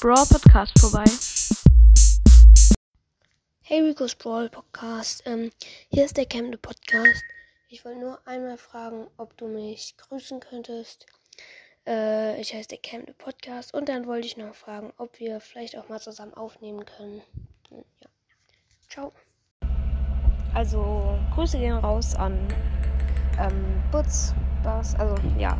Brawl 0.00 0.24
Podcast 0.26 0.78
vorbei. 0.80 1.04
Hey 3.60 3.82
Rico's 3.82 4.14
Brawl 4.14 4.48
Podcast. 4.48 5.22
Ähm, 5.26 5.50
hier 5.90 6.06
ist 6.06 6.16
der 6.16 6.24
Camden 6.24 6.58
Podcast. 6.58 7.22
Ich 7.68 7.84
wollte 7.84 8.00
nur 8.00 8.18
einmal 8.26 8.56
fragen, 8.56 9.06
ob 9.18 9.36
du 9.36 9.46
mich 9.46 9.94
grüßen 9.98 10.40
könntest. 10.40 11.04
Äh, 11.86 12.40
ich 12.40 12.54
heiße 12.54 12.68
der 12.68 12.78
Camden 12.78 13.14
Podcast. 13.18 13.74
Und 13.74 13.90
dann 13.90 14.06
wollte 14.06 14.26
ich 14.26 14.38
noch 14.38 14.54
fragen, 14.54 14.90
ob 14.96 15.20
wir 15.20 15.40
vielleicht 15.40 15.76
auch 15.76 15.90
mal 15.90 16.00
zusammen 16.00 16.32
aufnehmen 16.32 16.86
können. 16.86 17.20
Hm, 17.68 17.84
ja. 18.00 18.08
Ciao. 18.88 19.12
Also, 20.54 21.18
Grüße 21.34 21.58
gehen 21.58 21.76
raus 21.76 22.14
an 22.14 22.38
ähm, 23.38 23.82
Butz, 23.92 24.32
Buzz, 24.62 24.94
also 24.94 25.14
ja. 25.36 25.58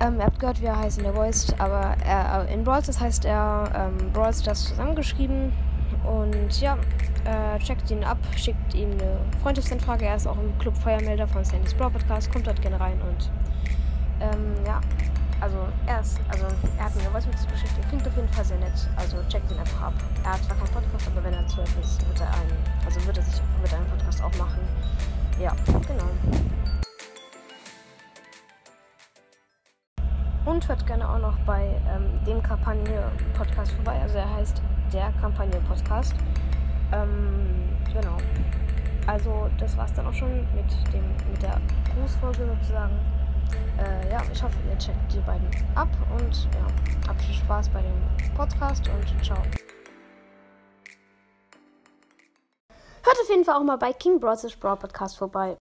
Ähm, 0.00 0.18
ihr 0.18 0.26
habt 0.26 0.40
gehört, 0.40 0.60
wie 0.60 0.66
er 0.66 0.78
heißt 0.78 0.98
in 0.98 1.04
der 1.04 1.14
Voice, 1.14 1.54
aber 1.58 1.94
er, 2.04 2.46
äh, 2.48 2.54
in 2.54 2.64
Brawl 2.64 2.82
Stars 2.82 3.00
heißt 3.00 3.24
er 3.24 3.70
ähm, 3.74 4.12
Brawl 4.12 4.32
Stars 4.32 4.64
zusammengeschrieben. 4.64 5.52
Und 6.04 6.60
ja, 6.60 6.76
äh, 7.24 7.58
checkt 7.60 7.90
ihn 7.90 8.04
ab, 8.04 8.18
schickt 8.36 8.74
ihm 8.74 8.90
eine 8.92 9.18
Freundschaftsanfrage. 9.42 10.04
Er 10.04 10.16
ist 10.16 10.26
auch 10.26 10.36
im 10.38 10.56
Club 10.58 10.76
Feuermelder 10.76 11.26
von 11.26 11.44
Sandy's 11.44 11.74
Brawl 11.74 11.90
Podcast, 11.90 12.30
kommt 12.32 12.46
dort 12.46 12.60
gerne 12.60 12.78
rein 12.78 13.00
und 13.00 13.30
ähm, 14.20 14.54
ja, 14.66 14.80
also 15.40 15.56
er 15.86 16.00
ist, 16.00 16.20
also 16.28 16.46
er 16.78 16.84
hat 16.84 16.94
mir 16.94 17.02
eine 17.02 17.10
Voice 17.10 17.26
geschickt, 17.26 17.72
er 17.80 17.88
klingt 17.88 18.06
auf 18.06 18.16
jeden 18.16 18.28
Fall 18.28 18.44
sehr 18.44 18.58
nett. 18.58 18.88
Also 18.96 19.16
checkt 19.28 19.50
ihn 19.50 19.58
einfach 19.58 19.82
ab. 19.82 19.94
Er 20.24 20.32
hat 20.32 20.44
zwar 20.44 20.56
keinen 20.56 20.72
Podcast, 20.72 21.06
aber 21.08 21.24
wenn 21.24 21.34
er 21.34 21.46
zwölf 21.48 21.70
ist, 21.82 22.06
wird 22.08 22.20
er 22.20 22.28
einen, 22.28 22.56
also 22.84 23.04
wird 23.06 23.13
Und 30.54 30.68
hört 30.68 30.86
gerne 30.86 31.08
auch 31.08 31.18
noch 31.18 31.36
bei 31.40 31.80
ähm, 31.92 32.24
dem 32.24 32.40
Kampagne-Podcast 32.40 33.72
vorbei. 33.72 33.98
Also 34.00 34.18
er 34.18 34.34
heißt 34.34 34.62
der 34.92 35.12
Kampagne-Podcast. 35.20 36.14
Ähm, 36.92 37.76
genau. 37.92 38.16
Also 39.04 39.50
das 39.58 39.76
war's 39.76 39.92
dann 39.94 40.06
auch 40.06 40.12
schon 40.12 40.42
mit, 40.54 40.70
dem, 40.92 41.02
mit 41.32 41.42
der 41.42 41.60
Grußfolge 41.96 42.46
sozusagen. 42.46 42.94
Äh, 43.78 44.12
ja, 44.12 44.22
ich 44.32 44.40
hoffe, 44.44 44.54
ihr 44.70 44.78
checkt 44.78 45.12
die 45.12 45.18
beiden 45.18 45.48
ab 45.74 45.88
und 46.16 46.44
ja, 46.44 47.08
habt 47.08 47.20
viel 47.20 47.34
Spaß 47.34 47.68
bei 47.70 47.82
dem 47.82 48.34
Podcast 48.36 48.88
und 48.88 49.24
ciao. 49.24 49.42
Hört 53.02 53.16
auf 53.20 53.28
jeden 53.28 53.44
Fall 53.44 53.56
auch 53.56 53.64
mal 53.64 53.76
bei 53.76 53.92
King 53.92 54.20
Bros. 54.20 54.46
Brawl 54.54 54.76
Podcast 54.76 55.18
vorbei. 55.18 55.56